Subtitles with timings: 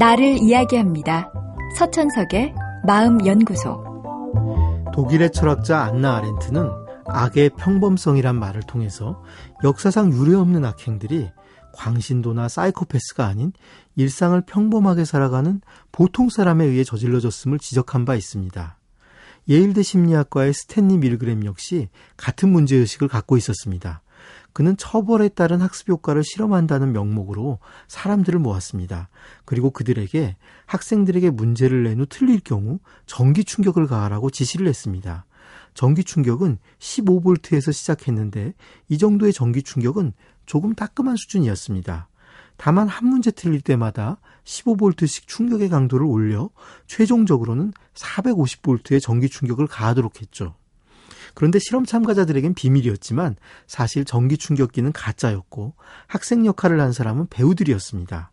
[0.00, 1.30] 나를 이야기합니다.
[1.76, 2.54] 서천석의
[2.86, 3.84] 마음연구소.
[4.94, 6.70] 독일의 철학자 안나 아렌트는
[7.04, 9.22] 악의 평범성이란 말을 통해서
[9.62, 11.28] 역사상 유례없는 악행들이
[11.74, 13.52] 광신도나 사이코패스가 아닌
[13.96, 15.60] 일상을 평범하게 살아가는
[15.92, 18.78] 보통 사람에 의해 저질러졌음을 지적한 바 있습니다.
[19.50, 24.00] 예일대 심리학과의 스탠리 밀그램 역시 같은 문제의식을 갖고 있었습니다.
[24.52, 27.58] 그는 처벌에 따른 학습 효과를 실험한다는 명목으로
[27.88, 29.08] 사람들을 모았습니다.
[29.44, 30.36] 그리고 그들에게
[30.66, 35.26] 학생들에게 문제를 낸 후 틀릴 경우 전기 충격을 가하라고 지시를 했습니다.
[35.74, 38.54] 전기 충격은 15볼트에서 시작했는데
[38.88, 40.12] 이 정도의 전기 충격은
[40.46, 42.08] 조금 따끔한 수준이었습니다.
[42.56, 46.50] 다만 한 문제 틀릴 때마다 15볼트씩 충격의 강도를 올려
[46.86, 50.54] 최종적으로는 450볼트의 전기 충격을 가하도록 했죠.
[51.34, 55.74] 그런데 실험 참가자들에겐 비밀이었지만 사실 전기 충격기는 가짜였고
[56.06, 58.32] 학생 역할을 한 사람은 배우들이었습니다.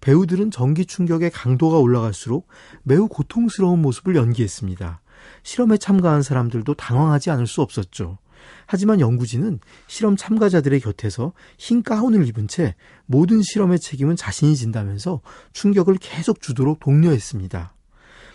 [0.00, 2.48] 배우들은 전기 충격의 강도가 올라갈수록
[2.82, 5.00] 매우 고통스러운 모습을 연기했습니다.
[5.42, 8.18] 실험에 참가한 사람들도 당황하지 않을 수 없었죠.
[8.66, 12.74] 하지만 연구진은 실험 참가자들의 곁에서 흰 가운을 입은 채
[13.06, 15.20] 모든 실험의 책임은 자신이 진다면서
[15.52, 17.75] 충격을 계속 주도록 독려했습니다.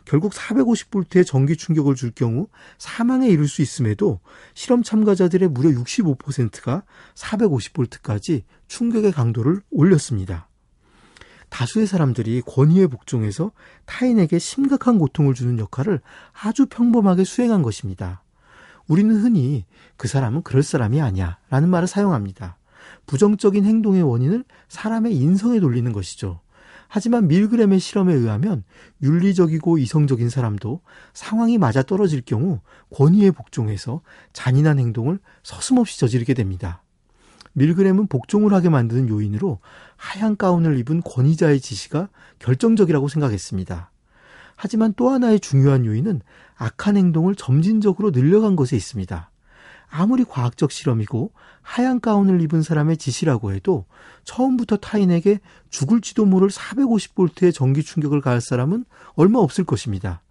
[0.05, 4.19] 결국 450볼트의 전기 충격을 줄 경우 사망에 이를 수 있음에도
[4.53, 6.83] 실험 참가자들의 무려 65%가
[7.15, 10.47] 450볼트까지 충격의 강도를 올렸습니다.
[11.49, 13.51] 다수의 사람들이 권위에 복종해서
[13.85, 15.99] 타인에게 심각한 고통을 주는 역할을
[16.31, 18.23] 아주 평범하게 수행한 것입니다.
[18.87, 19.65] 우리는 흔히
[19.97, 22.57] 그 사람은 그럴 사람이 아니야 라는 말을 사용합니다.
[23.05, 26.39] 부정적인 행동의 원인을 사람의 인성에 돌리는 것이죠.
[26.93, 28.65] 하지만 밀그램의 실험에 의하면
[29.01, 30.81] 윤리적이고 이성적인 사람도
[31.13, 32.59] 상황이 맞아 떨어질 경우
[32.93, 34.01] 권위에 복종해서
[34.33, 36.83] 잔인한 행동을 서슴없이 저지르게 됩니다.
[37.53, 39.59] 밀그램은 복종을 하게 만드는 요인으로
[39.95, 43.89] 하얀 가운을 입은 권위자의 지시가 결정적이라고 생각했습니다.
[44.57, 46.19] 하지만 또 하나의 중요한 요인은
[46.57, 49.31] 악한 행동을 점진적으로 늘려간 것에 있습니다.
[49.91, 53.85] 아무리 과학적 실험이고 하얀 가운을 입은 사람의 짓이라고 해도
[54.23, 58.85] 처음부터 타인에게 죽을지도 모를 450볼트의 전기 충격을 가할 사람은
[59.15, 60.21] 얼마 없을 것입니다.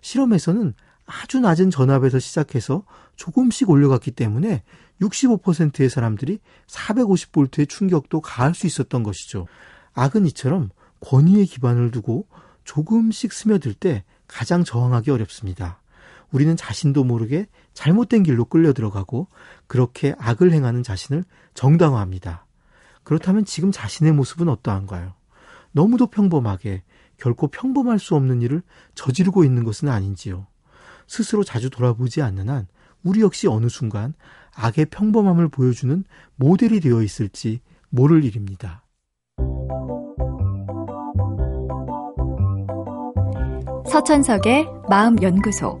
[0.00, 0.74] 실험에서는
[1.06, 2.84] 아주 낮은 전압에서 시작해서
[3.16, 4.64] 조금씩 올려갔기 때문에
[5.00, 9.46] 65%의 사람들이 450볼트의 충격도 가할 수 있었던 것이죠.
[9.92, 10.70] 악은 이처럼
[11.00, 12.26] 권위에 기반을 두고
[12.64, 15.80] 조금씩 스며들 때 가장 저항하기 어렵습니다.
[16.32, 19.28] 우리는 자신도 모르게 잘못된 길로 끌려 들어가고
[19.66, 21.24] 그렇게 악을 행하는 자신을
[21.54, 22.46] 정당화합니다.
[23.02, 25.14] 그렇다면 지금 자신의 모습은 어떠한가요?
[25.72, 26.82] 너무도 평범하게
[27.16, 28.62] 결코 평범할 수 없는 일을
[28.94, 30.46] 저지르고 있는 것은 아닌지요.
[31.06, 32.66] 스스로 자주 돌아보지 않는 한
[33.02, 34.14] 우리 역시 어느 순간
[34.54, 36.04] 악의 평범함을 보여주는
[36.36, 37.60] 모델이 되어 있을지
[37.90, 38.84] 모를 일입니다.
[43.86, 45.80] 서천석의 마음연구소